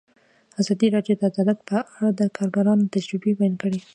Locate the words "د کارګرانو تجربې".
2.19-3.31